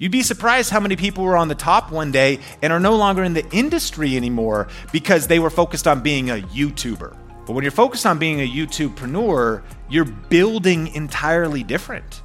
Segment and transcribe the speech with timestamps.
[0.00, 2.96] You'd be surprised how many people were on the top one day and are no
[2.96, 7.14] longer in the industry anymore because they were focused on being a YouTuber.
[7.46, 12.22] But when you're focused on being a YouTubepreneur, you're building entirely different.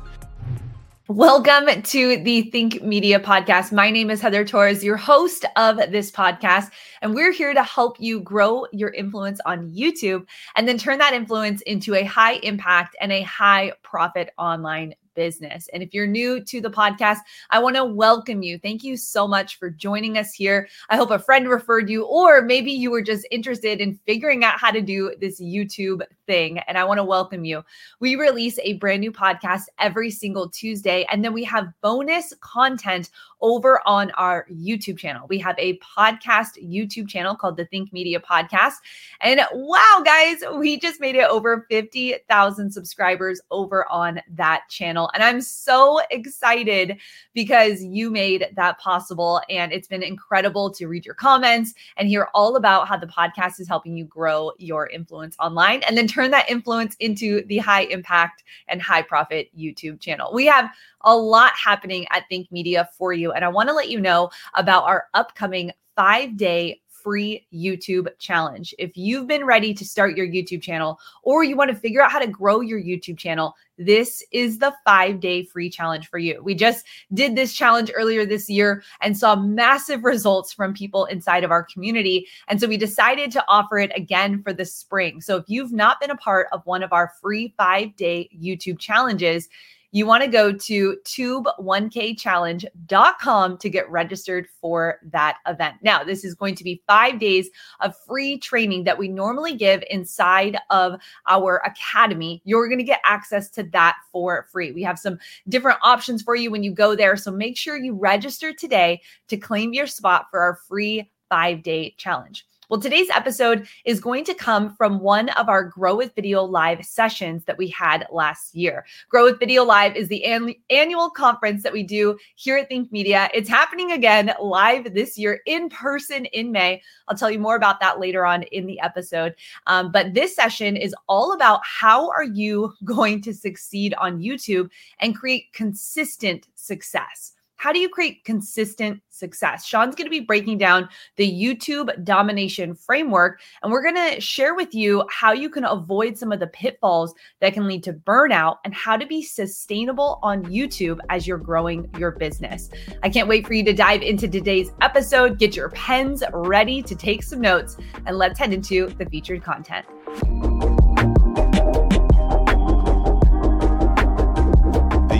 [1.09, 3.73] Welcome to the Think Media podcast.
[3.73, 6.71] My name is Heather Torres, your host of this podcast,
[7.01, 11.13] and we're here to help you grow your influence on YouTube and then turn that
[11.13, 15.67] influence into a high impact and a high profit online business.
[15.73, 17.19] And if you're new to the podcast,
[17.49, 18.59] I want to welcome you.
[18.59, 20.67] Thank you so much for joining us here.
[20.89, 24.59] I hope a friend referred you, or maybe you were just interested in figuring out
[24.59, 26.59] how to do this YouTube thing.
[26.59, 27.63] And I want to welcome you.
[27.99, 33.09] We release a brand new podcast every single Tuesday, and then we have bonus content
[33.41, 35.27] over on our YouTube channel.
[35.29, 38.73] We have a podcast YouTube channel called the Think Media Podcast.
[39.21, 45.11] And wow, guys, we just made it over 50,000 subscribers over on that channel.
[45.13, 46.97] And I'm so excited
[47.33, 49.41] because you made that possible.
[49.49, 53.59] And it's been incredible to read your comments and hear all about how the podcast
[53.59, 57.83] is helping you grow your influence online and then turn that influence into the high
[57.83, 60.31] impact and high profit YouTube channel.
[60.33, 60.69] We have
[61.01, 63.33] a lot happening at Think Media for you.
[63.33, 68.73] And I want to let you know about our upcoming five day free YouTube challenge.
[68.79, 72.11] If you've been ready to start your YouTube channel or you want to figure out
[72.11, 76.41] how to grow your YouTube channel, this is the five day free challenge for you.
[76.41, 76.83] We just
[77.13, 81.63] did this challenge earlier this year and saw massive results from people inside of our
[81.63, 82.25] community.
[82.47, 85.21] And so we decided to offer it again for the spring.
[85.21, 88.79] So if you've not been a part of one of our free five day YouTube
[88.79, 89.47] challenges,
[89.95, 95.77] you want to go to tube1kchallenge.com to get registered for that event.
[95.83, 99.85] Now, this is going to be five days of free training that we normally give
[99.89, 102.41] inside of our academy.
[102.43, 104.73] You're going to get access to that for free.
[104.73, 107.15] We have some different options for you when you go there.
[107.15, 111.95] So make sure you register today to claim your spot for our free five day
[111.97, 112.45] challenge.
[112.67, 116.83] Well, today's episode is going to come from one of our Grow with Video Live
[116.83, 118.87] sessions that we had last year.
[119.07, 122.91] Grow with Video Live is the an- annual conference that we do here at Think
[122.91, 123.29] Media.
[123.35, 126.81] It's happening again live this year in person in May.
[127.07, 129.35] I'll tell you more about that later on in the episode.
[129.67, 134.71] Um, but this session is all about how are you going to succeed on YouTube
[134.99, 137.34] and create consistent success.
[137.65, 139.65] How do you create consistent success?
[139.65, 144.53] Sean's going to be breaking down the YouTube domination framework, and we're going to share
[144.53, 148.57] with you how you can avoid some of the pitfalls that can lead to burnout
[148.65, 152.69] and how to be sustainable on YouTube as you're growing your business.
[153.01, 155.39] I can't wait for you to dive into today's episode.
[155.39, 159.87] Get your pens ready to take some notes, and let's head into the featured content.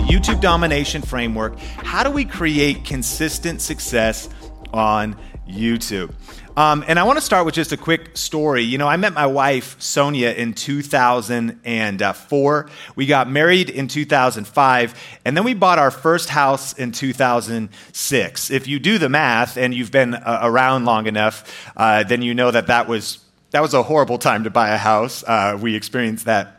[0.06, 1.58] YouTube domination framework.
[1.58, 4.28] How do we create consistent success
[4.72, 5.16] on
[5.48, 6.14] YouTube?
[6.56, 8.62] Um, and I want to start with just a quick story.
[8.62, 12.70] You know, I met my wife, Sonia, in 2004.
[12.94, 18.50] We got married in 2005, and then we bought our first house in 2006.
[18.52, 22.32] If you do the math and you've been uh, around long enough, uh, then you
[22.32, 23.18] know that that was,
[23.50, 25.24] that was a horrible time to buy a house.
[25.24, 26.55] Uh, we experienced that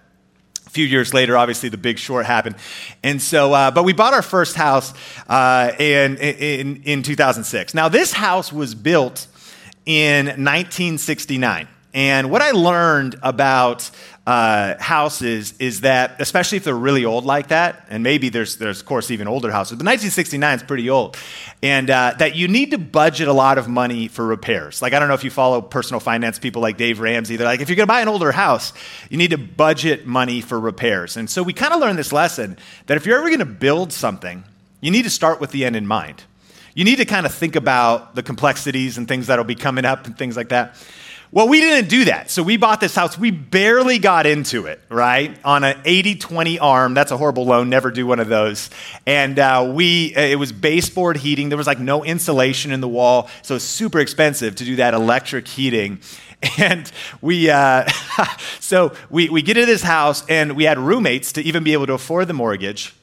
[0.67, 2.57] a few years later, obviously, the big short happened.
[3.01, 4.93] And so, uh, but we bought our first house
[5.29, 7.73] uh, in, in, in 2006.
[7.73, 9.27] Now, this house was built
[9.85, 11.69] in 1969.
[11.97, 13.89] And what I learned about
[14.27, 18.81] uh, houses is that, especially if they're really old like that, and maybe there's, there's
[18.81, 21.17] of course, even older houses, but 1969 is pretty old,
[21.63, 24.79] and uh, that you need to budget a lot of money for repairs.
[24.79, 27.35] Like, I don't know if you follow personal finance people like Dave Ramsey.
[27.35, 28.73] They're like, if you're going to buy an older house,
[29.09, 31.17] you need to budget money for repairs.
[31.17, 33.91] And so we kind of learned this lesson that if you're ever going to build
[33.91, 34.43] something,
[34.81, 36.25] you need to start with the end in mind.
[36.75, 40.05] You need to kind of think about the complexities and things that'll be coming up
[40.05, 40.75] and things like that.
[41.29, 42.31] Well, we didn't do that.
[42.31, 43.17] So we bought this house.
[43.17, 45.37] We barely got into it, right?
[45.43, 46.93] On an 80 20 arm.
[46.93, 47.69] That's a horrible loan.
[47.69, 48.69] Never do one of those.
[49.05, 51.49] And uh, we, uh, it was baseboard heating.
[51.49, 53.29] There was like no insulation in the wall.
[53.41, 55.99] So super expensive to do that electric heating.
[56.59, 57.89] And we, uh,
[58.59, 61.87] so we, we get into this house and we had roommates to even be able
[61.87, 62.93] to afford the mortgage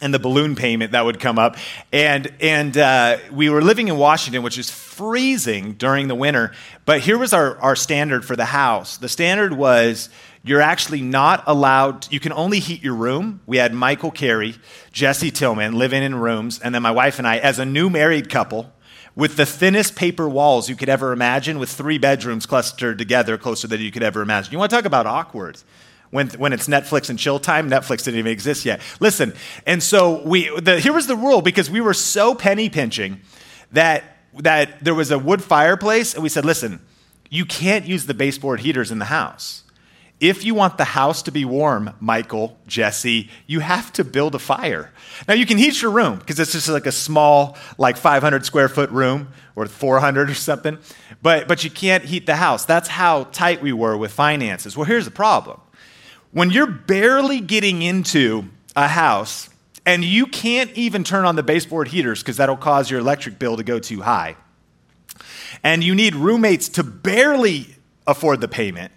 [0.00, 1.56] and the balloon payment that would come up.
[1.92, 6.52] And, and uh, we were living in Washington, which is freezing during the winter.
[6.84, 10.08] But here was our, our standard for the house the standard was
[10.44, 13.40] you're actually not allowed, you can only heat your room.
[13.46, 14.54] We had Michael Carey,
[14.92, 18.30] Jesse Tillman living in rooms, and then my wife and I, as a new married
[18.30, 18.72] couple,
[19.16, 23.66] with the thinnest paper walls you could ever imagine, with three bedrooms clustered together closer
[23.66, 24.52] than you could ever imagine.
[24.52, 25.58] You want to talk about awkward?
[26.16, 27.68] When, when it's Netflix and chill time.
[27.70, 28.80] Netflix didn't even exist yet.
[29.00, 29.34] Listen,
[29.66, 33.20] and so we, the, here was the rule because we were so penny pinching
[33.72, 34.02] that,
[34.38, 36.80] that there was a wood fireplace, and we said, listen,
[37.28, 39.62] you can't use the baseboard heaters in the house.
[40.18, 44.38] If you want the house to be warm, Michael, Jesse, you have to build a
[44.38, 44.90] fire.
[45.28, 48.70] Now you can heat your room because it's just like a small, like 500 square
[48.70, 50.78] foot room or 400 or something,
[51.20, 52.64] but, but you can't heat the house.
[52.64, 54.74] That's how tight we were with finances.
[54.74, 55.60] Well, here's the problem
[56.36, 58.44] when you're barely getting into
[58.76, 59.48] a house
[59.86, 63.56] and you can't even turn on the baseboard heaters because that'll cause your electric bill
[63.56, 64.36] to go too high,
[65.64, 67.74] and you need roommates to barely
[68.06, 68.92] afford the payment,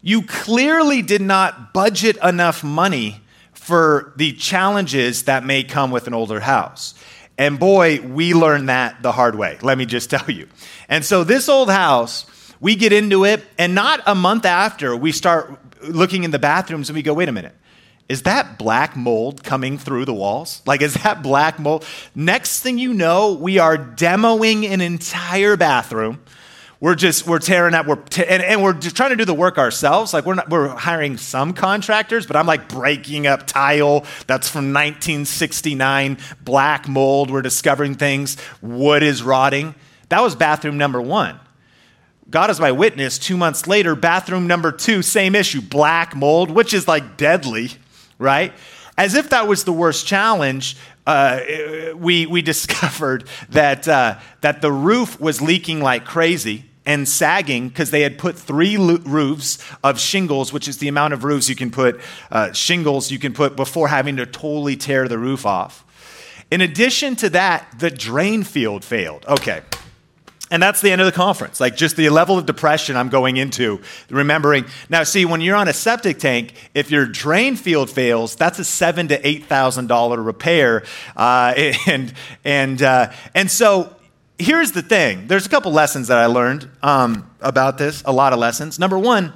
[0.00, 3.20] you clearly did not budget enough money
[3.52, 6.94] for the challenges that may come with an older house.
[7.36, 10.46] And boy, we learned that the hard way, let me just tell you.
[10.88, 12.26] And so, this old house,
[12.60, 16.88] we get into it, and not a month after, we start looking in the bathrooms
[16.88, 17.54] and we go, wait a minute.
[18.08, 20.62] Is that black mold coming through the walls?
[20.64, 21.84] Like, is that black mold?
[22.14, 26.22] Next thing you know, we are demoing an entire bathroom.
[26.78, 29.56] We're just, we're tearing up, we're te- and, and, we're trying to do the work
[29.56, 30.12] ourselves.
[30.12, 34.74] Like, we're, not, we're hiring some contractors, but I'm like breaking up tile that's from
[34.74, 37.30] 1969, black mold.
[37.30, 39.74] We're discovering things, wood is rotting.
[40.10, 41.40] That was bathroom number one.
[42.28, 46.74] God is my witness, two months later, bathroom number two, same issue, black mold, which
[46.74, 47.70] is like deadly,
[48.18, 48.52] right?
[48.98, 50.76] As if that was the worst challenge,
[51.06, 51.40] uh,
[51.94, 57.90] we, we discovered that, uh, that the roof was leaking like crazy and sagging because
[57.90, 61.56] they had put three lo- roofs of shingles, which is the amount of roofs you
[61.56, 62.00] can put,
[62.30, 65.84] uh, shingles you can put before having to totally tear the roof off.
[66.50, 69.24] In addition to that, the drain field failed.
[69.26, 69.62] Okay.
[70.50, 71.58] And that's the end of the conference.
[71.58, 74.66] Like just the level of depression I'm going into, remembering.
[74.88, 78.64] Now, see, when you're on a septic tank, if your drain field fails, that's a
[78.64, 80.84] seven to eight thousand dollar repair,
[81.16, 81.52] uh,
[81.86, 82.12] and
[82.44, 83.96] and uh, and so
[84.38, 85.26] here's the thing.
[85.26, 88.02] There's a couple lessons that I learned um, about this.
[88.04, 88.78] A lot of lessons.
[88.78, 89.32] Number one,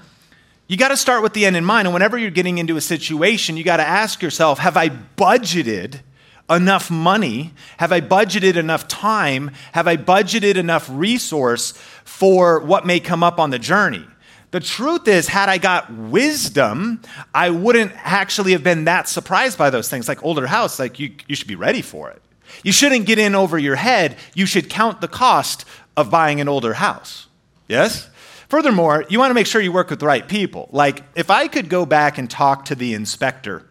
[0.68, 2.80] you got to start with the end in mind, and whenever you're getting into a
[2.80, 6.00] situation, you got to ask yourself, have I budgeted?
[6.50, 7.54] Enough money?
[7.78, 9.52] Have I budgeted enough time?
[9.72, 11.72] Have I budgeted enough resource
[12.04, 14.04] for what may come up on the journey?
[14.50, 17.02] The truth is, had I got wisdom,
[17.32, 20.08] I wouldn't actually have been that surprised by those things.
[20.08, 22.20] Like older house, like you, you should be ready for it.
[22.64, 24.16] You shouldn't get in over your head.
[24.34, 25.64] You should count the cost
[25.96, 27.28] of buying an older house.
[27.68, 28.10] Yes?
[28.48, 30.68] Furthermore, you want to make sure you work with the right people.
[30.72, 33.69] Like, if I could go back and talk to the inspector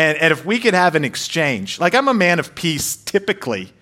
[0.00, 3.72] and, and if we could have an exchange, like I'm a man of peace typically,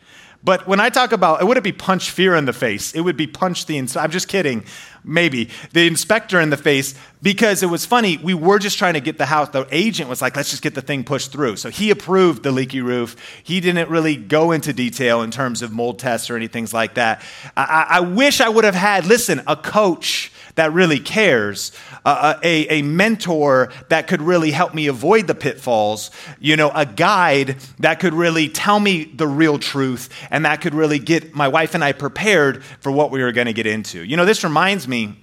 [0.42, 2.92] but when I talk about, it wouldn't be punch fear in the face.
[2.92, 4.64] It would be punch the, I'm just kidding,
[5.02, 8.18] maybe, the inspector in the face, because it was funny.
[8.18, 9.48] We were just trying to get the house.
[9.48, 11.56] The agent was like, let's just get the thing pushed through.
[11.56, 13.16] So he approved the leaky roof.
[13.42, 17.22] He didn't really go into detail in terms of mold tests or anything like that.
[17.56, 21.70] I, I wish I would have had, listen, a coach that really cares,
[22.04, 26.10] uh, a, a mentor that could really help me avoid the pitfalls,
[26.40, 30.74] you know, a guide that could really tell me the real truth and that could
[30.74, 34.04] really get my wife and I prepared for what we were going to get into.
[34.04, 35.16] You know, this reminds me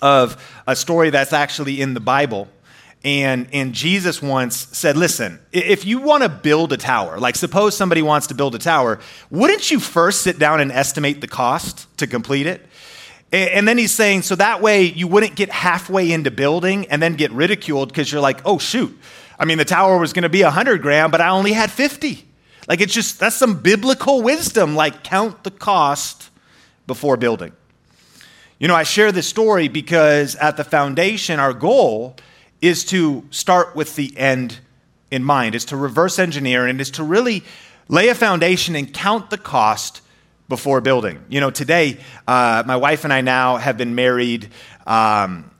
[0.00, 2.48] of a story that's actually in the Bible.
[3.04, 7.76] And, and Jesus once said, Listen, if you want to build a tower, like suppose
[7.76, 11.86] somebody wants to build a tower, wouldn't you first sit down and estimate the cost
[11.98, 12.66] to complete it?
[13.34, 17.14] And then he's saying, so that way you wouldn't get halfway into building and then
[17.14, 18.96] get ridiculed because you're like, oh, shoot.
[19.40, 22.24] I mean, the tower was going to be 100 grand, but I only had 50.
[22.68, 24.76] Like, it's just, that's some biblical wisdom.
[24.76, 26.30] Like, count the cost
[26.86, 27.52] before building.
[28.60, 32.14] You know, I share this story because at the foundation, our goal
[32.60, 34.60] is to start with the end
[35.10, 37.42] in mind, is to reverse engineer, and is to really
[37.88, 40.02] lay a foundation and count the cost
[40.48, 41.24] before building.
[41.28, 44.50] You know, today, uh, my wife and I now have been married.
[44.86, 45.50] Um,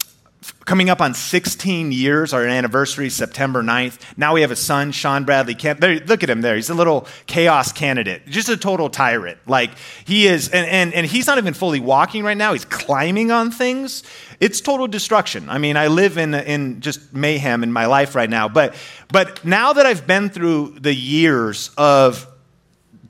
[0.65, 3.99] coming up on 16 years, our anniversary, September 9th.
[4.17, 5.55] Now we have a son, Sean Bradley.
[5.55, 6.55] There, look at him there.
[6.57, 9.39] He's a little chaos candidate, just a total tyrant.
[9.47, 9.73] Like
[10.05, 12.53] he is, and, and, and he's not even fully walking right now.
[12.53, 14.03] He's climbing on things.
[14.41, 15.49] It's total destruction.
[15.49, 18.49] I mean, I live in, in just mayhem in my life right now.
[18.49, 18.75] But,
[19.13, 22.27] but now that I've been through the years of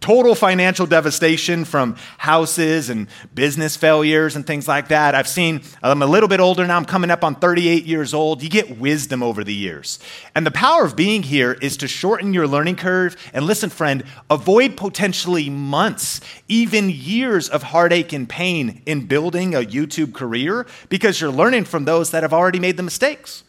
[0.05, 5.15] total financial devastation from houses and business failures and things like that.
[5.15, 8.43] I've seen, I'm a little bit older now, I'm coming up on 38 years old.
[8.43, 9.99] You get wisdom over the years.
[10.35, 13.17] And the power of being here is to shorten your learning curve.
[13.33, 19.61] And listen, friend, avoid potentially months, even years of heartache and pain in building a
[19.61, 23.43] YouTube career because you're learning from those that have already made the mistakes.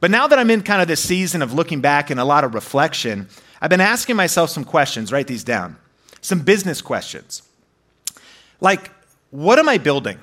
[0.00, 2.44] But now that I'm in kind of this season of looking back and a lot
[2.44, 3.28] of reflection,
[3.60, 5.12] I've been asking myself some questions.
[5.12, 5.76] Write these down.
[6.22, 7.42] Some business questions.
[8.60, 8.90] Like,
[9.30, 10.18] what am I building?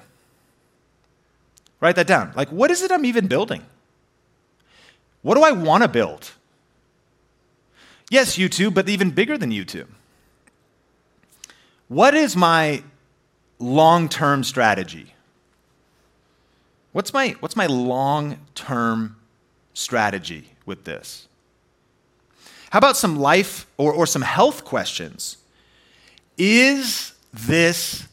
[1.79, 2.33] Write that down.
[2.35, 3.63] Like, what is it I'm even building?
[5.21, 6.31] What do I want to build?
[8.09, 9.87] Yes, YouTube, but even bigger than YouTube.
[11.87, 12.83] What is my
[13.59, 15.13] long term strategy?
[16.91, 19.17] What's my, what's my long term
[19.73, 21.27] strategy with this?
[22.71, 25.37] How about some life or, or some health questions?
[26.39, 28.07] Is this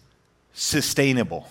[0.53, 1.49] sustainable?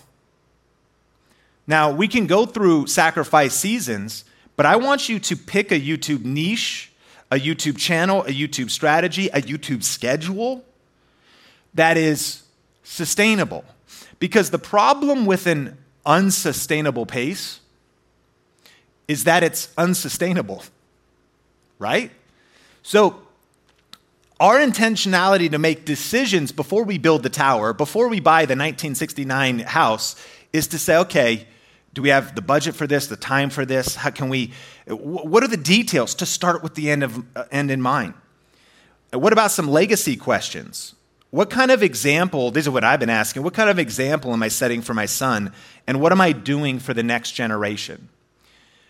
[1.66, 4.24] Now, we can go through sacrifice seasons,
[4.56, 6.92] but I want you to pick a YouTube niche,
[7.30, 10.62] a YouTube channel, a YouTube strategy, a YouTube schedule
[11.74, 12.42] that is
[12.84, 13.64] sustainable.
[14.18, 17.60] Because the problem with an unsustainable pace
[19.08, 20.62] is that it's unsustainable,
[21.78, 22.10] right?
[22.82, 23.25] So,
[24.38, 29.60] our intentionality to make decisions before we build the tower, before we buy the 1969
[29.60, 30.16] house,
[30.52, 31.46] is to say, okay,
[31.94, 33.96] do we have the budget for this, the time for this?
[33.96, 34.52] How can we,
[34.86, 38.12] what are the details to start with the end, of, uh, end in mind?
[39.12, 40.94] What about some legacy questions?
[41.30, 44.42] What kind of example, these are what I've been asking, what kind of example am
[44.42, 45.52] I setting for my son?
[45.86, 48.10] And what am I doing for the next generation?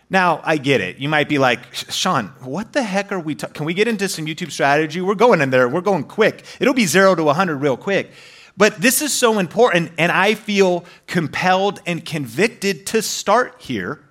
[0.09, 0.97] Now, I get it.
[0.97, 3.53] You might be like, Sean, what the heck are we talking?
[3.53, 5.01] Can we get into some YouTube strategy?
[5.01, 5.67] We're going in there.
[5.67, 6.45] We're going quick.
[6.59, 8.11] It'll be zero to 100 real quick.
[8.55, 14.03] But this is so important, and I feel compelled and convicted to start here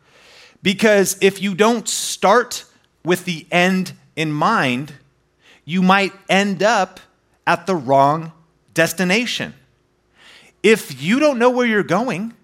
[0.63, 2.65] because if you don't start
[3.05, 4.93] with the end in mind,
[5.65, 7.01] you might end up
[7.47, 8.33] at the wrong
[8.75, 9.55] destination.
[10.63, 12.35] If you don't know where you're going,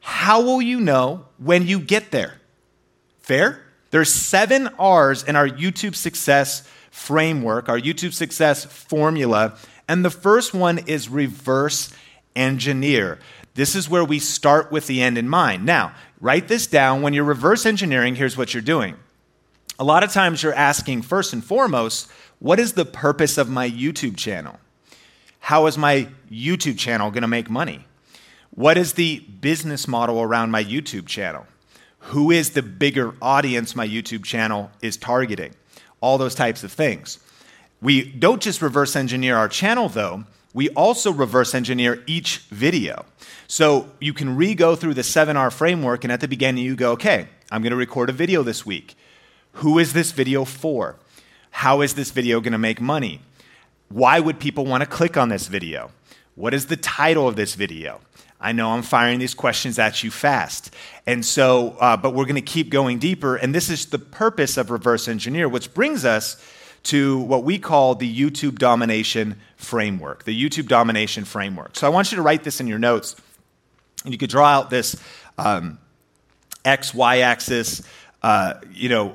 [0.00, 2.34] how will you know when you get there?
[3.22, 3.62] Fair?
[3.90, 9.56] There's seven R's in our YouTube success framework, our YouTube success formula.
[9.88, 11.92] And the first one is reverse
[12.34, 13.18] engineer.
[13.54, 15.66] This is where we start with the end in mind.
[15.66, 17.02] Now, write this down.
[17.02, 18.96] When you're reverse engineering, here's what you're doing.
[19.78, 23.68] A lot of times you're asking, first and foremost, what is the purpose of my
[23.68, 24.58] YouTube channel?
[25.40, 27.84] How is my YouTube channel going to make money?
[28.50, 31.46] What is the business model around my YouTube channel?
[32.06, 35.54] Who is the bigger audience my YouTube channel is targeting,
[36.00, 37.18] all those types of things.
[37.80, 43.06] We don't just reverse engineer our channel though, we also reverse engineer each video.
[43.46, 46.92] So you can re go through the 7R framework, and at the beginning, you go,
[46.92, 48.94] okay, I'm gonna record a video this week.
[49.56, 50.96] Who is this video for?
[51.50, 53.20] How is this video gonna make money?
[53.88, 55.90] Why would people wanna click on this video?
[56.34, 58.00] What is the title of this video?
[58.42, 60.74] I know I'm firing these questions at you fast.
[61.06, 63.36] And so, uh, but we're going to keep going deeper.
[63.36, 66.42] And this is the purpose of reverse engineer, which brings us
[66.84, 71.76] to what we call the YouTube domination framework, the YouTube domination framework.
[71.76, 73.14] So I want you to write this in your notes.
[74.04, 74.96] And you could draw out this
[75.38, 75.78] um,
[76.64, 77.82] X, Y axis,
[78.22, 79.14] uh, you know,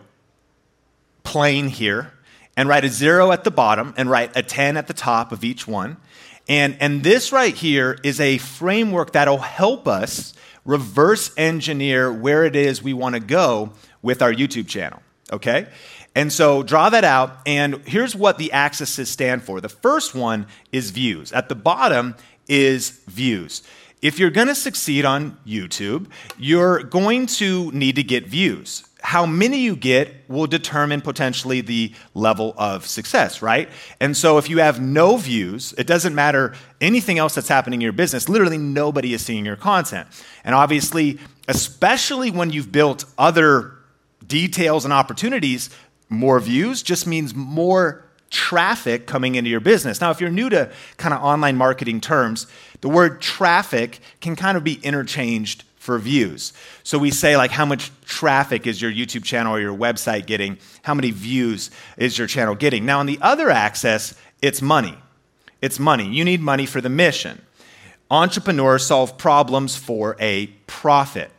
[1.24, 2.14] plane here,
[2.56, 5.44] and write a zero at the bottom and write a 10 at the top of
[5.44, 5.98] each one.
[6.48, 10.34] And, and this right here is a framework that'll help us
[10.66, 15.02] reverse engineer where it is we want to go with our YouTube channel.
[15.32, 15.68] Okay?
[16.16, 17.38] And so draw that out.
[17.46, 19.62] And here's what the axes stand for.
[19.62, 21.32] The first one is views.
[21.32, 22.16] At the bottom
[22.48, 23.62] is views.
[24.02, 29.26] If you're going to succeed on YouTube, you're going to need to get views how
[29.26, 33.70] many you get will determine potentially the level of success, right?
[34.00, 37.84] And so if you have no views, it doesn't matter anything else that's happening in
[37.84, 38.28] your business.
[38.28, 40.08] Literally, nobody is seeing your content.
[40.44, 43.74] And obviously, especially when you've built other
[44.26, 45.70] details and opportunities,
[46.10, 50.02] more views just means more traffic coming into your business.
[50.02, 52.48] Now, if you're new to kind of online marketing terms,
[52.82, 56.52] the word traffic can kind of be interchanged for views.
[56.84, 60.58] So we say, like, how much traffic is your YouTube channel or your website getting?
[60.82, 62.86] How many views is your channel getting?
[62.86, 64.98] Now, on the other axis, it's money.
[65.62, 66.06] It's money.
[66.06, 67.42] You need money for the mission.
[68.12, 71.32] Entrepreneurs solve problems for a profit.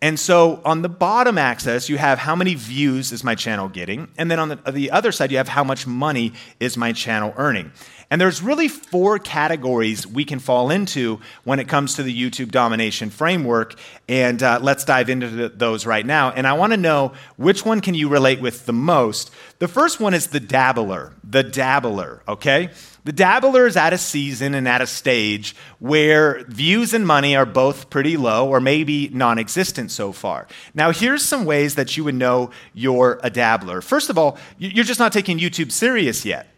[0.00, 4.08] And so on the bottom axis, you have how many views is my channel getting.
[4.16, 7.34] And then on the, the other side, you have how much money is my channel
[7.36, 7.72] earning.
[8.10, 12.50] And there's really four categories we can fall into when it comes to the YouTube
[12.50, 13.74] domination framework.
[14.08, 16.30] And uh, let's dive into the, those right now.
[16.30, 19.30] And I want to know which one can you relate with the most.
[19.58, 22.70] The first one is the dabbler, the dabbler, okay?
[23.08, 27.46] The dabbler is at a season and at a stage where views and money are
[27.46, 30.46] both pretty low or maybe non existent so far.
[30.74, 33.80] Now, here's some ways that you would know you're a dabbler.
[33.80, 36.48] First of all, you're just not taking YouTube serious yet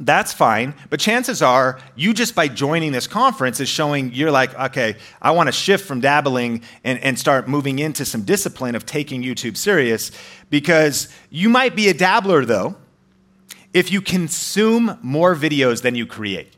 [0.00, 0.74] that's fine.
[0.90, 5.32] But chances are, you just by joining this conference is showing you're like, okay, I
[5.32, 9.56] want to shift from dabbling and, and start moving into some discipline of taking YouTube
[9.56, 10.12] serious.
[10.50, 12.76] Because you might be a dabbler, though,
[13.74, 16.54] if you consume more videos than you create.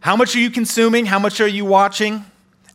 [0.00, 1.06] How much are you consuming?
[1.06, 2.24] How much are you watching?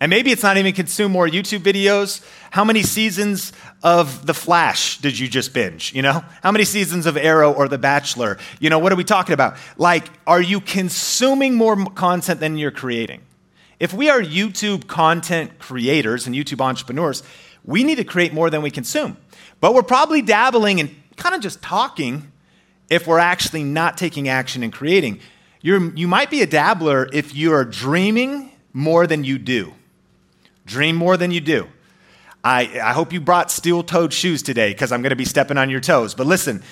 [0.02, 2.26] And maybe it's not even consume more YouTube videos.
[2.50, 5.94] How many seasons of The Flash did you just binge?
[5.94, 6.26] You know?
[6.42, 8.40] How many seasons of Arrow or The Bachelor?
[8.60, 9.58] You know, what are we talking about?
[9.78, 13.22] Like, are you consuming more content than you're creating?
[13.80, 17.22] If we are YouTube content creators and YouTube entrepreneurs,
[17.64, 19.18] we need to create more than we consume.
[19.60, 22.32] But we're probably dabbling and kind of just talking
[22.90, 25.20] if we're actually not taking action and creating.
[25.62, 29.74] You're, you might be a dabbler if you are dreaming more than you do.
[30.66, 31.68] Dream more than you do.
[32.44, 35.58] I, I hope you brought steel toed shoes today because I'm going to be stepping
[35.58, 36.16] on your toes.
[36.16, 36.64] But listen,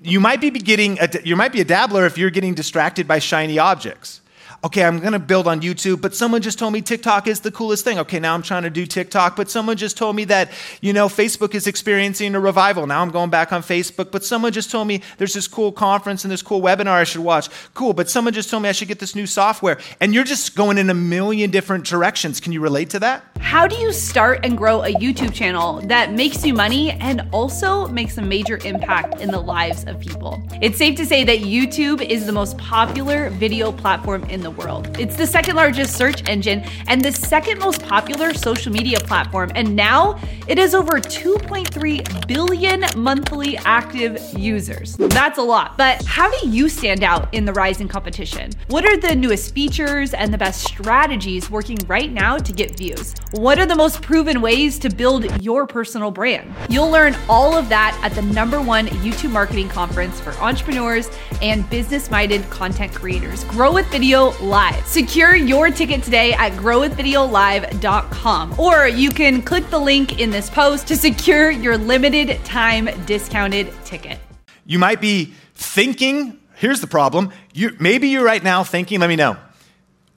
[0.00, 3.18] you might be getting a, you might be a dabbler if you're getting distracted by
[3.18, 4.21] shiny objects
[4.64, 7.50] okay, I'm going to build on YouTube, but someone just told me TikTok is the
[7.50, 7.98] coolest thing.
[7.98, 10.50] Okay, now I'm trying to do TikTok, but someone just told me that,
[10.80, 12.86] you know, Facebook is experiencing a revival.
[12.86, 16.24] Now I'm going back on Facebook, but someone just told me there's this cool conference
[16.24, 17.48] and this cool webinar I should watch.
[17.74, 19.78] Cool, but someone just told me I should get this new software.
[20.00, 22.38] And you're just going in a million different directions.
[22.38, 23.24] Can you relate to that?
[23.40, 27.88] How do you start and grow a YouTube channel that makes you money and also
[27.88, 30.42] makes a major impact in the lives of people?
[30.62, 34.96] It's safe to say that YouTube is the most popular video platform in the world.
[34.98, 39.50] It's the second largest search engine and the second most popular social media platform.
[39.54, 44.96] And now it has over 2.3 billion monthly active users.
[44.96, 45.76] That's a lot.
[45.76, 48.50] But how do you stand out in the rising competition?
[48.68, 53.14] What are the newest features and the best strategies working right now to get views?
[53.32, 56.54] What are the most proven ways to build your personal brand?
[56.68, 61.68] You'll learn all of that at the number one YouTube marketing conference for entrepreneurs and
[61.70, 63.44] business minded content creators.
[63.44, 64.86] Grow with Video Live.
[64.88, 70.88] Secure your ticket today at growwithvideolive.com, or you can click the link in this post
[70.88, 74.18] to secure your limited time discounted ticket.
[74.66, 77.30] You might be thinking, here's the problem.
[77.54, 79.36] You, maybe you're right now thinking, let me know.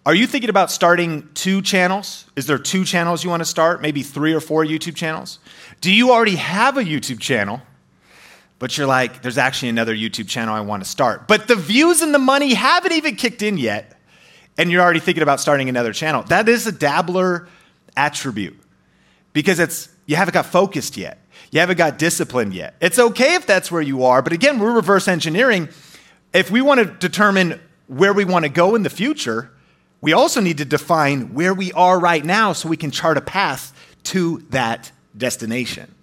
[0.08, 2.26] Are you thinking about starting two channels?
[2.36, 3.80] Is there two channels you want to start?
[3.82, 5.38] Maybe three or four YouTube channels?
[5.82, 7.62] Do you already have a YouTube channel?
[8.58, 11.28] But you're like, there's actually another YouTube channel I want to start.
[11.28, 13.95] But the views and the money haven't even kicked in yet
[14.58, 16.24] and you're already thinking about starting another channel.
[16.24, 17.48] That is a dabbler
[17.96, 18.60] attribute
[19.34, 21.20] because it's you haven't got focused yet.
[21.52, 22.76] You haven't got disciplined yet.
[22.82, 25.70] It's okay if that's where you are, but again, we're reverse engineering.
[26.34, 29.52] If we want to determine where we want to go in the future,
[30.02, 33.22] we also need to define where we are right now so we can chart a
[33.22, 35.94] path to that destination.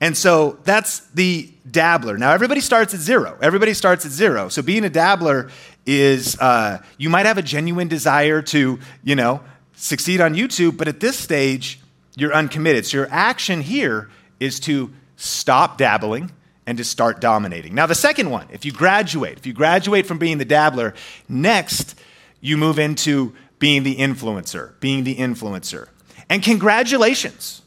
[0.00, 2.16] And so that's the dabbler.
[2.16, 3.36] Now, everybody starts at zero.
[3.42, 4.48] Everybody starts at zero.
[4.48, 5.50] So being a dabbler
[5.86, 9.40] is uh, you might have a genuine desire to, you know,
[9.74, 11.80] succeed on YouTube, but at this stage,
[12.16, 12.86] you're uncommitted.
[12.86, 16.30] So your action here is to stop dabbling
[16.66, 17.74] and to start dominating.
[17.74, 20.94] Now, the second one, if you graduate, if you graduate from being the dabbler,
[21.28, 21.98] next
[22.40, 25.88] you move into being the influencer, being the influencer.
[26.28, 27.62] And congratulations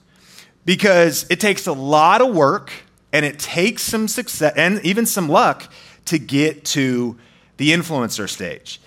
[0.65, 2.71] because it takes a lot of work
[3.11, 5.71] and it takes some success and even some luck
[6.05, 7.17] to get to
[7.57, 8.81] the influencer stage.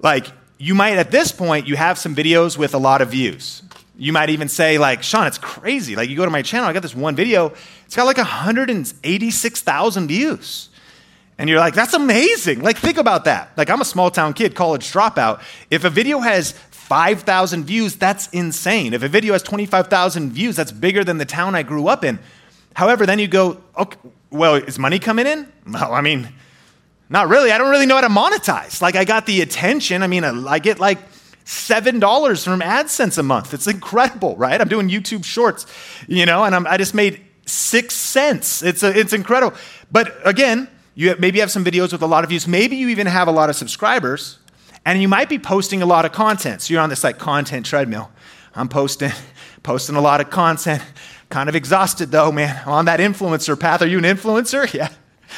[0.00, 0.26] Like,
[0.58, 3.62] you might at this point, you have some videos with a lot of views.
[3.96, 5.96] You might even say, like, Sean, it's crazy.
[5.96, 7.52] Like, you go to my channel, I got this one video,
[7.86, 10.68] it's got like 186,000 views.
[11.38, 12.60] And you're like, that's amazing.
[12.60, 13.52] Like, think about that.
[13.56, 15.40] Like, I'm a small town kid, college dropout.
[15.70, 18.92] If a video has 5,000 views, that's insane.
[18.92, 22.18] If a video has 25,000 views, that's bigger than the town I grew up in.
[22.74, 23.96] However, then you go, okay,
[24.30, 25.50] well, is money coming in?
[25.72, 26.28] Well, I mean,
[27.10, 27.50] not really.
[27.50, 28.80] I don't really know how to monetize.
[28.80, 30.02] Like, I got the attention.
[30.02, 30.98] I mean, I get like
[31.44, 33.52] $7 from AdSense a month.
[33.52, 34.60] It's incredible, right?
[34.60, 35.66] I'm doing YouTube shorts,
[36.06, 38.62] you know, and I'm, i just made six cents.
[38.62, 39.56] It's, a, it's incredible.
[39.90, 42.46] But again, you have, maybe you have some videos with a lot of views.
[42.46, 44.38] Maybe you even have a lot of subscribers
[44.86, 46.62] and you might be posting a lot of content.
[46.62, 48.12] So you're on this like content treadmill.
[48.54, 49.10] I'm posting,
[49.64, 50.80] posting a lot of content.
[51.28, 52.62] Kind of exhausted though, man.
[52.64, 53.82] I'm on that influencer path.
[53.82, 54.72] Are you an influencer?
[54.78, 54.90] Yeah.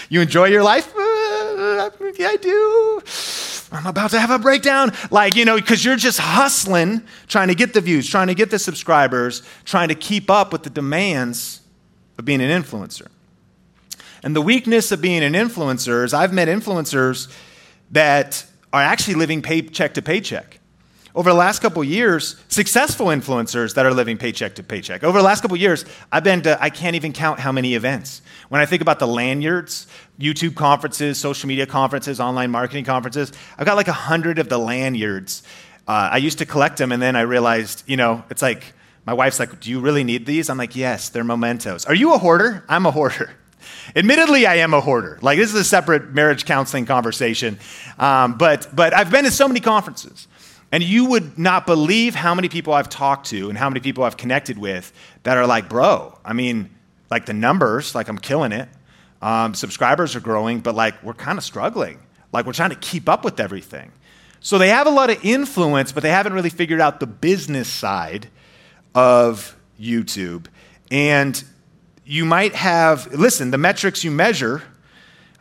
[0.09, 0.91] You enjoy your life?
[2.27, 3.03] I do.
[3.73, 4.93] I'm about to have a breakdown.
[5.11, 8.51] Like, you know, because you're just hustling, trying to get the views, trying to get
[8.51, 11.61] the subscribers, trying to keep up with the demands
[12.19, 13.09] of being an influencer.
[14.23, 17.33] And the weakness of being an influencer is I've met influencers
[17.91, 20.61] that are actually living paycheck to paycheck.
[21.15, 25.05] Over the last couple years, successful influencers that are living paycheck to paycheck.
[25.05, 28.23] Over the last couple years, I've been to, I can't even count how many events.
[28.49, 29.87] When I think about the lanyards,
[30.19, 34.57] YouTube conferences, social media conferences, online marketing conferences, I've got like a hundred of the
[34.57, 35.43] lanyards.
[35.87, 38.73] Uh, I used to collect them, and then I realized, you know, it's like,
[39.05, 40.49] my wife's like, Do you really need these?
[40.49, 41.85] I'm like, Yes, they're mementos.
[41.85, 42.65] Are you a hoarder?
[42.69, 43.31] I'm a hoarder.
[43.97, 45.19] Admittedly, I am a hoarder.
[45.21, 47.59] Like, this is a separate marriage counseling conversation.
[47.99, 50.27] Um, but, but I've been to so many conferences.
[50.73, 54.05] And you would not believe how many people I've talked to and how many people
[54.05, 54.91] I've connected with
[55.23, 56.71] that are like, bro, I mean,
[57.11, 58.71] like the numbers, like I'm killing it.
[59.21, 62.01] Um, subscribers are growing, but like we're kind of struggling.
[62.33, 63.93] Like we're trying to keep up with everything.
[64.41, 67.69] So they have a lot of influence, but they haven't really figured out the business
[67.69, 68.29] side
[68.95, 70.47] of YouTube.
[70.91, 71.43] And
[72.05, 74.63] you might have, listen, the metrics you measure,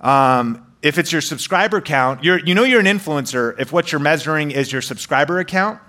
[0.01, 4.51] um, if it's your subscriber count, you know you're an influencer if what you're measuring
[4.51, 5.79] is your subscriber account,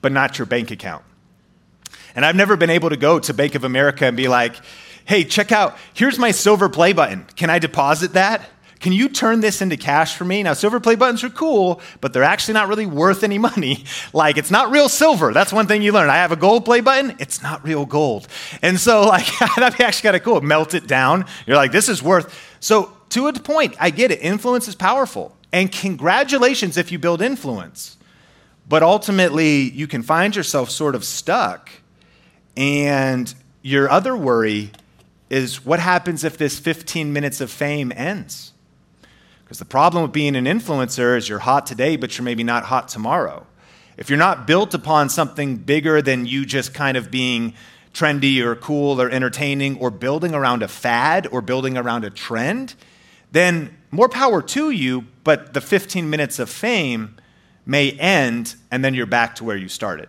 [0.00, 1.04] but not your bank account.
[2.14, 4.56] And I've never been able to go to Bank of America and be like,
[5.04, 7.26] hey, check out, here's my silver play button.
[7.36, 8.48] Can I deposit that?
[8.80, 10.42] Can you turn this into cash for me?
[10.42, 13.84] Now, silver play buttons are cool, but they're actually not really worth any money.
[14.12, 15.32] Like, it's not real silver.
[15.32, 16.08] That's one thing you learn.
[16.08, 18.26] I have a gold play button, it's not real gold.
[18.62, 20.40] And so, like, that'd be actually kind of cool.
[20.40, 21.26] Melt it down.
[21.46, 22.34] You're like, this is worth.
[22.60, 24.20] So, to a point, I get it.
[24.20, 25.36] Influence is powerful.
[25.52, 27.96] And congratulations if you build influence.
[28.68, 31.70] But ultimately, you can find yourself sort of stuck.
[32.56, 34.70] And your other worry
[35.30, 38.52] is what happens if this 15 minutes of fame ends?
[39.44, 42.64] Because the problem with being an influencer is you're hot today, but you're maybe not
[42.64, 43.46] hot tomorrow.
[43.96, 47.54] If you're not built upon something bigger than you just kind of being
[47.94, 52.74] trendy or cool or entertaining or building around a fad or building around a trend,
[53.32, 57.16] then more power to you, but the 15 minutes of fame
[57.66, 60.08] may end and then you're back to where you started.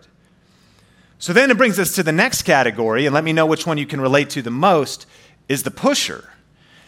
[1.18, 3.76] So then it brings us to the next category, and let me know which one
[3.76, 5.06] you can relate to the most
[5.48, 6.30] is the pusher.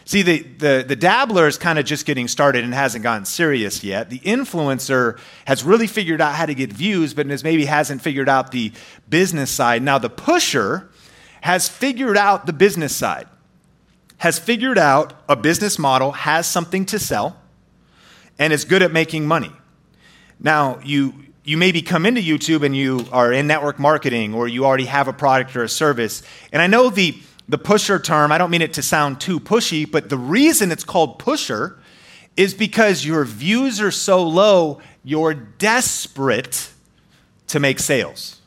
[0.05, 3.83] See, the, the, the dabbler is kind of just getting started and hasn't gotten serious
[3.83, 4.09] yet.
[4.09, 8.51] The influencer has really figured out how to get views, but maybe hasn't figured out
[8.51, 8.73] the
[9.07, 9.83] business side.
[9.83, 10.89] Now, the pusher
[11.41, 13.27] has figured out the business side,
[14.23, 17.35] has figured out a business model, has something to sell,
[18.39, 19.51] and is good at making money.
[20.39, 24.63] Now, you, you maybe come into YouTube and you are in network marketing or you
[24.63, 26.23] already have a product or a service.
[26.53, 29.83] And I know the the pusher term, I don't mean it to sound too pushy,
[29.91, 31.77] but the reason it's called pusher
[32.37, 36.69] is because your views are so low, you're desperate
[37.47, 38.39] to make sales.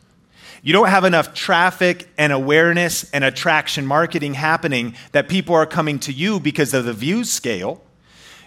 [0.66, 6.00] You don't have enough traffic and awareness and attraction marketing happening that people are coming
[6.00, 7.84] to you because of the views scale.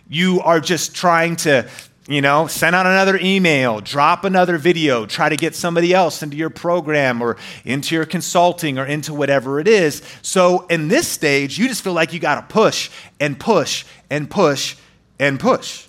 [0.10, 1.70] You are just trying to
[2.10, 6.36] you know, send out another email, drop another video, try to get somebody else into
[6.36, 10.02] your program or into your consulting or into whatever it is.
[10.22, 12.90] So in this stage, you just feel like you got to push
[13.22, 14.76] and push and push
[15.20, 15.88] and push.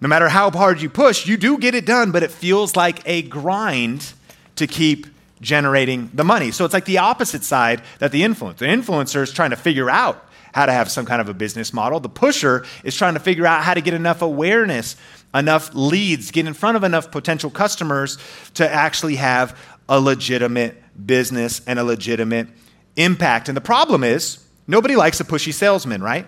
[0.00, 3.02] No matter how hard you push, you do get it done, but it feels like
[3.06, 4.12] a grind
[4.54, 5.08] to keep
[5.40, 6.50] generating the money.
[6.50, 8.58] So it's like the opposite side that the influencer.
[8.58, 11.72] The influencer is trying to figure out how to have some kind of a business
[11.72, 12.00] model.
[12.00, 14.96] The pusher is trying to figure out how to get enough awareness
[15.34, 18.18] enough leads, get in front of enough potential customers
[18.54, 22.48] to actually have a legitimate business and a legitimate
[22.96, 23.48] impact.
[23.48, 26.26] And the problem is, nobody likes a pushy salesman, right?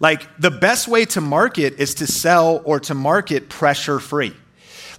[0.00, 4.34] Like, the best way to market is to sell or to market pressure free.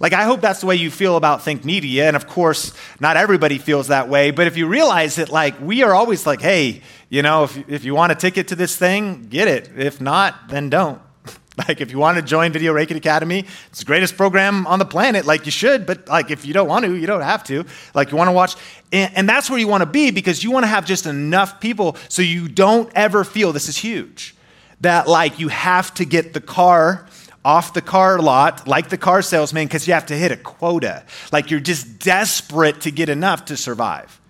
[0.00, 2.06] Like, I hope that's the way you feel about Think Media.
[2.06, 4.30] And of course, not everybody feels that way.
[4.30, 7.84] But if you realize that, like, we are always like, hey, you know, if, if
[7.84, 9.70] you want a ticket to this thing, get it.
[9.76, 11.00] If not, then don't.
[11.66, 14.84] Like, if you want to join Video Ranking Academy, it's the greatest program on the
[14.84, 15.26] planet.
[15.26, 17.64] Like, you should, but like, if you don't want to, you don't have to.
[17.94, 18.54] Like, you want to watch,
[18.92, 21.58] and, and that's where you want to be because you want to have just enough
[21.58, 24.36] people so you don't ever feel this is huge.
[24.82, 27.07] That like you have to get the car
[27.48, 31.02] off the car lot like the car salesman because you have to hit a quota.
[31.32, 34.20] Like you're just desperate to get enough to survive.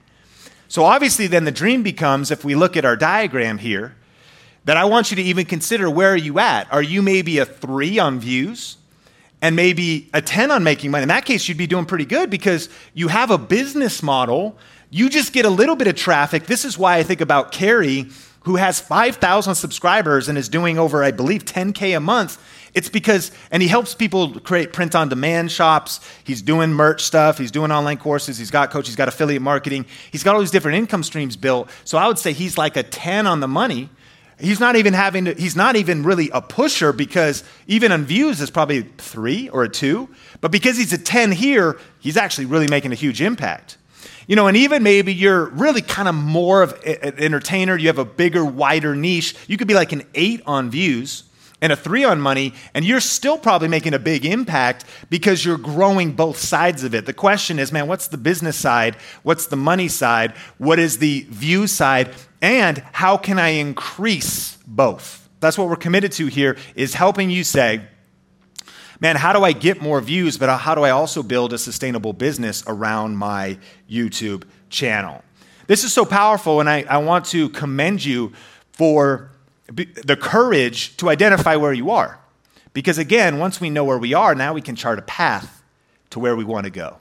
[0.68, 3.96] So obviously, then the dream becomes if we look at our diagram here,
[4.66, 6.72] that I want you to even consider where are you at?
[6.72, 8.76] Are you maybe a three on views?
[9.40, 11.02] and maybe a 10 on making money.
[11.02, 14.58] In that case, you'd be doing pretty good because you have a business model.
[14.90, 16.46] You just get a little bit of traffic.
[16.46, 18.08] This is why I think about Carey,
[18.48, 22.42] who has 5,000 subscribers and is doing over, I believe, 10K a month.
[22.72, 26.00] It's because, and he helps people create print on demand shops.
[26.24, 27.36] He's doing merch stuff.
[27.36, 28.38] He's doing online courses.
[28.38, 28.86] He's got coach.
[28.86, 29.84] He's got affiliate marketing.
[30.10, 31.68] He's got all these different income streams built.
[31.84, 33.90] So I would say he's like a 10 on the money
[34.40, 38.40] He's not even having to, he's not even really a pusher because even on views
[38.40, 40.08] it's probably three or a two.
[40.40, 43.78] But because he's a 10 here, he's actually really making a huge impact.
[44.28, 47.98] You know, and even maybe you're really kind of more of an entertainer, you have
[47.98, 49.34] a bigger, wider niche.
[49.46, 51.24] You could be like an eight on views
[51.62, 55.56] and a three on money, and you're still probably making a big impact because you're
[55.58, 57.06] growing both sides of it.
[57.06, 58.96] The question is, man, what's the business side?
[59.22, 60.34] What's the money side?
[60.58, 62.14] What is the view side?
[62.42, 65.28] And how can I increase both?
[65.40, 67.80] That's what we're committed to here is helping you say,
[69.00, 72.12] man, how do I get more views, but how do I also build a sustainable
[72.12, 73.58] business around my
[73.90, 75.22] YouTube channel?
[75.66, 78.32] This is so powerful, and I, I want to commend you
[78.72, 79.30] for
[79.68, 82.18] the courage to identify where you are.
[82.72, 85.62] Because again, once we know where we are, now we can chart a path
[86.10, 86.96] to where we want to go.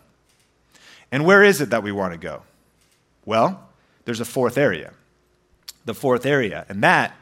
[1.12, 2.42] And where is it that we want to go?
[3.26, 3.70] Well,
[4.06, 4.92] there's a fourth area
[5.88, 7.16] the fourth area, and that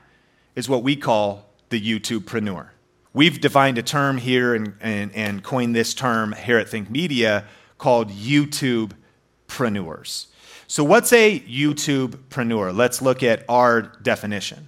[0.56, 2.70] is what we call the YouTubepreneur.
[3.16, 7.46] We've defined a term here and, and, and coined this term here at Think Media
[7.78, 10.26] called YouTubepreneurs.
[10.68, 12.76] So, what's a YouTubepreneur?
[12.76, 14.68] Let's look at our definition.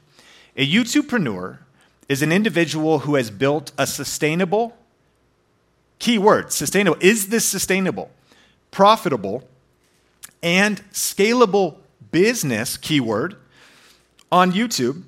[0.56, 1.58] A YouTubepreneur
[2.08, 4.78] is an individual who has built a sustainable,
[6.00, 6.98] keyword, sustainable.
[7.02, 8.12] Is this sustainable,
[8.72, 9.46] profitable,
[10.42, 11.80] and scalable
[12.12, 13.36] business, keyword,
[14.32, 15.04] on YouTube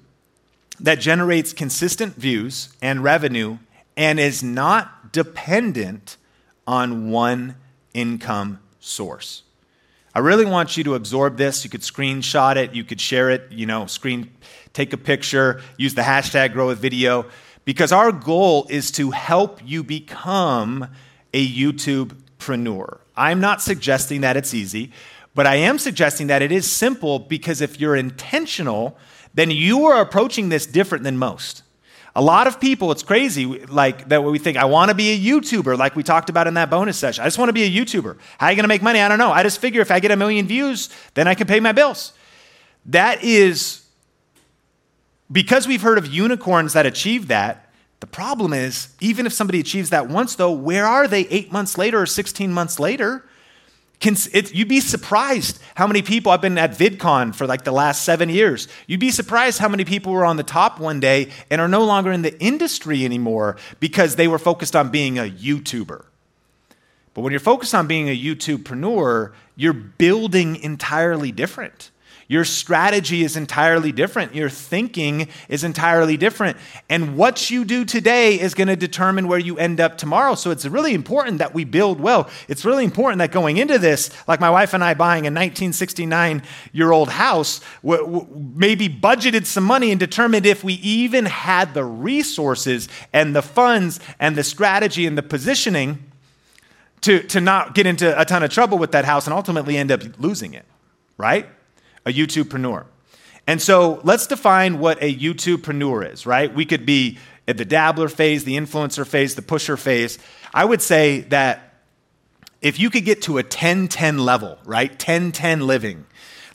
[0.79, 3.57] that generates consistent views and revenue
[3.97, 6.17] and is not dependent
[6.65, 7.55] on one
[7.93, 9.43] income source.
[10.13, 11.63] I really want you to absorb this.
[11.63, 14.31] You could screenshot it, you could share it, you know, screen
[14.73, 17.25] take a picture, use the hashtag grow with video
[17.65, 20.87] because our goal is to help you become
[21.33, 22.99] a YouTubepreneur.
[23.15, 24.91] I'm not suggesting that it's easy,
[25.35, 28.97] but I am suggesting that it is simple because if you're intentional
[29.33, 31.63] then you are approaching this different than most.
[32.15, 35.31] A lot of people, it's crazy, like that we think, I want to be a
[35.31, 37.23] YouTuber, like we talked about in that bonus session.
[37.23, 38.17] I just want to be a YouTuber.
[38.39, 38.99] How are you going to make money?
[38.99, 39.31] I don't know.
[39.31, 42.13] I just figure if I get a million views, then I can pay my bills.
[42.87, 43.85] That is
[45.31, 47.71] because we've heard of unicorns that achieve that.
[47.99, 51.77] The problem is, even if somebody achieves that once, though, where are they eight months
[51.77, 53.25] later or 16 months later?
[54.01, 58.03] It, you'd be surprised how many people, I've been at VidCon for like the last
[58.03, 58.69] seven years.
[58.87, 61.83] You'd be surprised how many people were on the top one day and are no
[61.83, 66.05] longer in the industry anymore because they were focused on being a YouTuber.
[67.13, 71.91] But when you're focused on being a YouTubepreneur, you're building entirely different.
[72.29, 74.35] Your strategy is entirely different.
[74.35, 76.57] Your thinking is entirely different.
[76.87, 80.35] And what you do today is going to determine where you end up tomorrow.
[80.35, 82.29] So it's really important that we build well.
[82.47, 86.43] It's really important that going into this, like my wife and I buying a 1969
[86.71, 92.89] year old house, maybe budgeted some money and determined if we even had the resources
[93.11, 96.11] and the funds and the strategy and the positioning
[97.01, 99.91] to, to not get into a ton of trouble with that house and ultimately end
[99.91, 100.65] up losing it,
[101.17, 101.47] right?
[102.05, 102.85] A YouTubepreneur.
[103.47, 106.53] And so let's define what a YouTubepreneur is, right?
[106.53, 110.19] We could be at the dabbler phase, the influencer phase, the pusher phase.
[110.53, 111.73] I would say that
[112.61, 114.97] if you could get to a 10 10 level, right?
[114.99, 116.05] 10 10 living,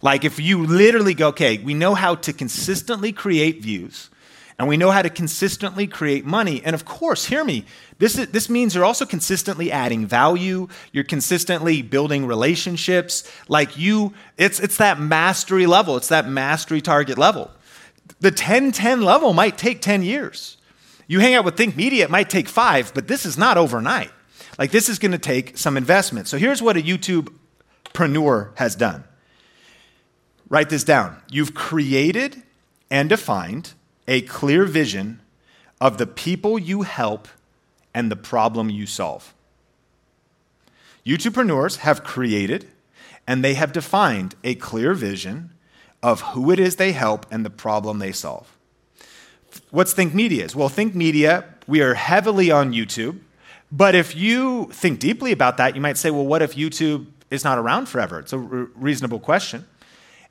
[0.02, 4.10] like if you literally go, okay, we know how to consistently create views,
[4.58, 6.62] and we know how to consistently create money.
[6.64, 7.64] And of course, hear me,
[7.98, 13.28] this, is, this means you're also consistently adding value, you're consistently building relationships.
[13.48, 17.50] Like you, it's, it's that mastery level, it's that mastery target level.
[18.20, 20.56] The 10 10 level might take 10 years.
[21.06, 24.10] You hang out with Think Media, it might take five, but this is not overnight.
[24.58, 26.28] Like this is going to take some investment.
[26.28, 29.04] So here's what a YouTubepreneur has done.
[30.48, 31.20] Write this down.
[31.30, 32.42] You've created
[32.90, 33.74] and defined
[34.06, 35.20] a clear vision
[35.80, 37.28] of the people you help
[37.92, 39.34] and the problem you solve.
[41.06, 42.68] YouTubepreneurs have created
[43.26, 45.50] and they have defined a clear vision
[46.02, 48.56] of who it is they help and the problem they solve.
[49.70, 50.46] What's Think Media?
[50.54, 53.20] Well, Think Media, we are heavily on YouTube,
[53.70, 57.44] but if you think deeply about that, you might say, well, what if YouTube is
[57.44, 58.18] not around forever?
[58.18, 59.66] It's a re- reasonable question.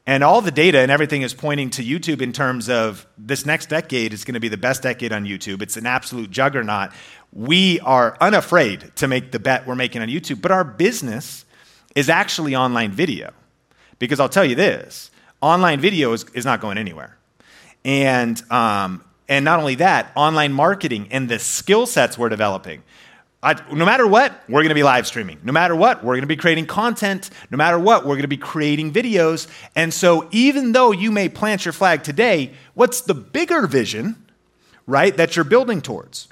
[0.06, 3.70] And all the data and everything is pointing to YouTube in terms of this next
[3.70, 5.62] decade is going to be the best decade on YouTube.
[5.62, 6.92] It's an absolute juggernaut.
[7.32, 11.46] We are unafraid to make the bet we're making on YouTube, but our business
[11.96, 13.32] is actually online video.
[13.98, 15.10] Because I'll tell you this
[15.42, 17.18] online video is, is not going anywhere.
[17.86, 22.84] And, um, and not only that, online marketing and the skill sets we're developing
[23.43, 25.38] I, no matter what, we're going to be live streaming.
[25.43, 27.29] No matter what, we're going to be creating content.
[27.51, 29.47] No matter what, we're going to be creating videos.
[29.75, 34.15] And so, even though you may plant your flag today, what's the bigger vision,
[34.88, 36.29] right, that you're building towards?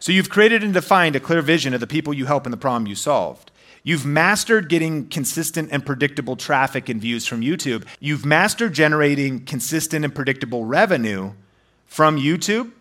[0.00, 2.58] So, you've created and defined a clear vision of the people you help and the
[2.58, 3.50] problem you solved.
[3.82, 7.86] You've mastered getting consistent and predictable traffic and views from YouTube.
[7.98, 11.32] You've mastered generating consistent and predictable revenue
[11.86, 12.72] from YouTube,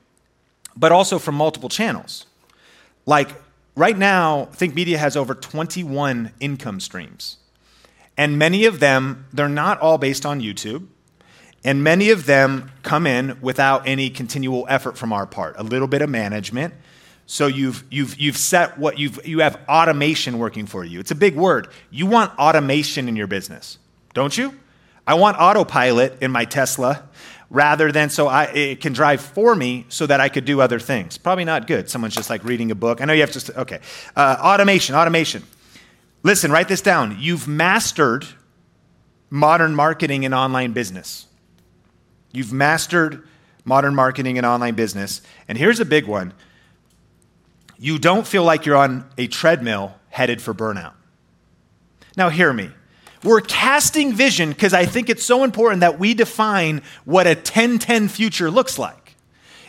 [0.76, 2.26] but also from multiple channels.
[3.06, 3.30] Like,
[3.80, 7.38] Right now, Think Media has over 21 income streams.
[8.18, 10.88] And many of them, they're not all based on YouTube.
[11.64, 15.88] And many of them come in without any continual effort from our part, a little
[15.88, 16.74] bit of management.
[17.26, 21.00] So you've, you've, you've set what you've, you have automation working for you.
[21.00, 21.70] It's a big word.
[21.90, 23.78] You want automation in your business,
[24.14, 24.60] don't you?
[25.08, 27.08] I want autopilot in my Tesla
[27.50, 30.80] rather than so I, it can drive for me so that I could do other
[30.80, 31.18] things.
[31.18, 31.90] Probably not good.
[31.90, 33.02] Someone's just like reading a book.
[33.02, 33.80] I know you have to, okay.
[34.16, 35.44] Uh, automation, automation.
[36.24, 37.18] Listen, write this down.
[37.20, 38.26] You've mastered
[39.30, 41.28] modern marketing and online business.
[42.32, 43.28] You've mastered
[43.66, 45.22] modern marketing and online business.
[45.48, 46.34] And here's a big one
[47.82, 50.94] you don't feel like you're on a treadmill headed for burnout.
[52.18, 52.72] Now, hear me.
[53.24, 57.80] We're casting vision because I think it's so important that we define what a 10
[57.80, 59.16] 10 future looks like.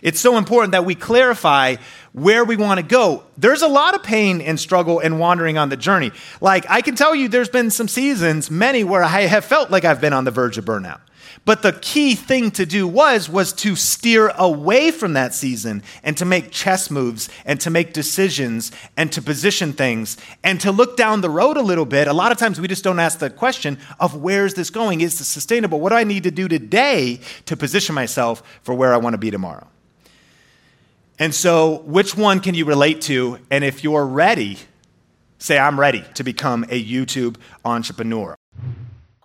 [0.02, 1.76] It's so important that we clarify
[2.12, 3.24] where we want to go.
[3.36, 6.12] There's a lot of pain and struggle and wandering on the journey.
[6.40, 9.84] Like, I can tell you, there's been some seasons, many, where I have felt like
[9.84, 11.00] I've been on the verge of burnout.
[11.44, 16.16] But the key thing to do was was to steer away from that season and
[16.18, 20.96] to make chess moves and to make decisions and to position things and to look
[20.96, 22.08] down the road a little bit.
[22.08, 25.00] A lot of times we just don't ask the question of where is this going?
[25.00, 25.80] Is this sustainable?
[25.80, 29.18] What do I need to do today to position myself for where I want to
[29.18, 29.66] be tomorrow?
[31.18, 33.38] And so, which one can you relate to?
[33.50, 34.58] And if you're ready,
[35.38, 38.39] say, I'm ready to become a YouTube entrepreneur.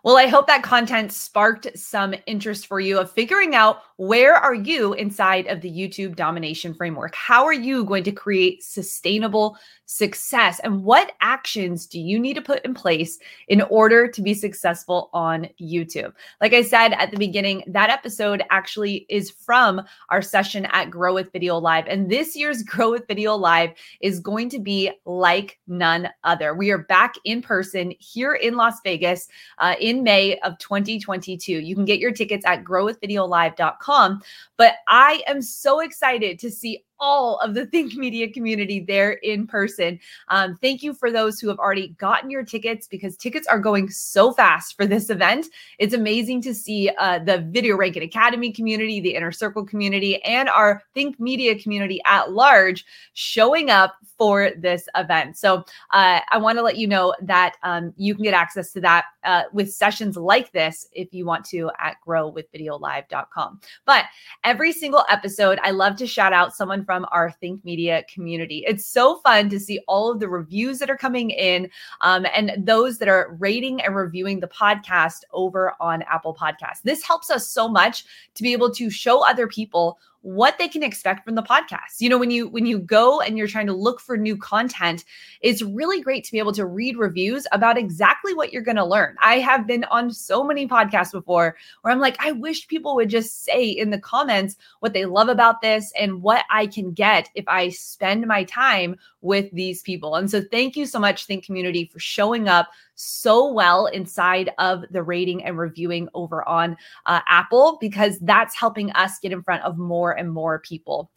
[0.05, 4.53] Well, I hope that content sparked some interest for you of figuring out where are
[4.53, 7.15] you inside of the YouTube domination framework?
[7.15, 10.59] How are you going to create sustainable success?
[10.63, 15.09] And what actions do you need to put in place in order to be successful
[15.13, 16.13] on YouTube?
[16.41, 21.13] Like I said at the beginning, that episode actually is from our session at Grow
[21.13, 21.85] with Video Live.
[21.87, 23.71] And this year's Grow with Video Live
[24.01, 26.53] is going to be like none other.
[26.55, 29.27] We are back in person here in Las Vegas
[29.59, 31.53] uh, in May of 2022.
[31.53, 34.21] You can get your tickets at growwithvideolive.com.
[34.57, 39.47] But I am so excited to see all of the Think Media community there in
[39.47, 39.99] person.
[40.29, 43.89] Um, thank you for those who have already gotten your tickets because tickets are going
[43.89, 45.47] so fast for this event.
[45.79, 50.49] It's amazing to see uh, the Video Ranking Academy community, the Inner Circle community, and
[50.49, 55.37] our Think Media community at large showing up for this event.
[55.37, 58.81] So uh, I want to let you know that um, you can get access to
[58.81, 63.59] that uh, with sessions like this if you want to at growwithvideolive.com.
[63.85, 64.05] But
[64.43, 68.63] every single episode, I love to shout out someone from our Think Media community.
[68.67, 71.69] It's so fun to see all of the reviews that are coming in
[72.01, 76.81] um, and those that are rating and reviewing the podcast over on Apple Podcasts.
[76.83, 80.81] This helps us so much to be able to show other people what they can
[80.81, 81.99] expect from the podcast.
[81.99, 85.05] You know, when you when you go and you're trying to look for new content,
[85.41, 88.83] it's really great to be able to read reviews about exactly what you're going to
[88.83, 89.15] learn.
[89.21, 93.09] I have been on so many podcasts before where I'm like, I wish people would
[93.09, 97.29] just say in the comments what they love about this and what I can get
[97.35, 100.15] if I spend my time with these people.
[100.15, 104.83] And so thank you so much Think community for showing up so well inside of
[104.91, 109.63] the rating and reviewing over on uh, Apple because that's helping us get in front
[109.63, 111.11] of more and more people.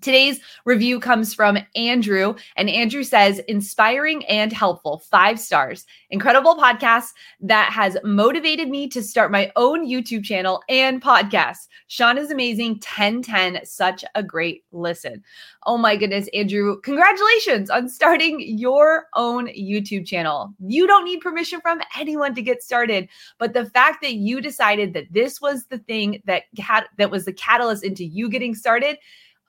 [0.00, 5.86] Today's review comes from Andrew, and Andrew says, inspiring and helpful, five stars.
[6.10, 7.08] Incredible podcast
[7.40, 11.68] that has motivated me to start my own YouTube channel and podcast.
[11.88, 15.22] Sean is amazing, 1010, such a great listen.
[15.66, 20.54] Oh my goodness, Andrew, congratulations on starting your own YouTube channel.
[20.60, 23.08] You don't need permission from anyone to get started,
[23.38, 27.24] but the fact that you decided that this was the thing that had, that was
[27.24, 28.98] the catalyst into you getting started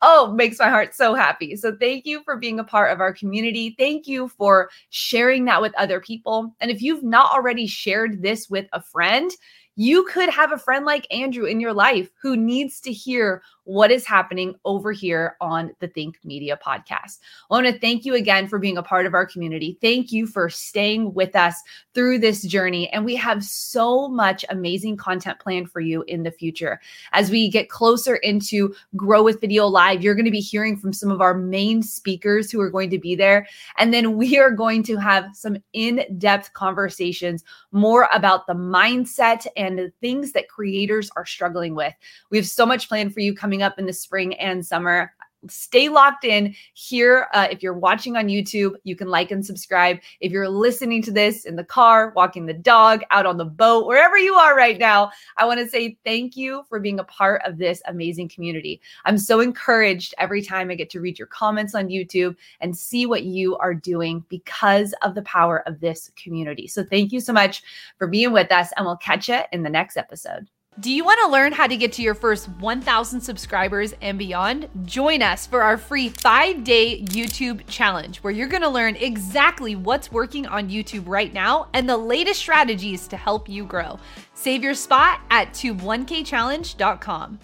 [0.02, 1.56] oh, makes my heart so happy.
[1.56, 3.76] So thank you for being a part of our community.
[3.78, 6.56] Thank you for sharing that with other people.
[6.60, 9.32] And if you've not already shared this with a friend,
[9.76, 13.92] you could have a friend like Andrew in your life who needs to hear what
[13.92, 17.20] is happening over here on the Think Media podcast.
[17.52, 19.78] I want to thank you again for being a part of our community.
[19.80, 21.54] Thank you for staying with us
[21.94, 22.90] through this journey.
[22.90, 26.82] And we have so much amazing content planned for you in the future.
[27.12, 30.92] As we get closer into Grow with Video Live, you're going to be hearing from
[30.92, 33.46] some of our main speakers who are going to be there.
[33.78, 39.46] And then we are going to have some in depth conversations more about the mindset
[39.56, 41.94] and the things that creators are struggling with.
[42.32, 45.12] We have so much planned for you coming coming up in the spring and summer
[45.48, 47.28] stay locked in here.
[47.34, 49.98] Uh, if you're watching on YouTube, you can like and subscribe.
[50.20, 53.88] If you're listening to this in the car, walking the dog, out on the boat,
[53.88, 57.42] wherever you are right now, I want to say thank you for being a part
[57.46, 58.82] of this amazing community.
[59.06, 63.06] I'm so encouraged every time I get to read your comments on YouTube and see
[63.06, 66.68] what you are doing because of the power of this community.
[66.68, 67.64] So thank you so much
[67.98, 70.50] for being with us, and we'll catch you in the next episode.
[70.80, 74.70] Do you want to learn how to get to your first 1,000 subscribers and beyond?
[74.86, 79.76] Join us for our free five day YouTube challenge, where you're going to learn exactly
[79.76, 84.00] what's working on YouTube right now and the latest strategies to help you grow.
[84.36, 87.40] Save your spot at tube1kchallenge.com.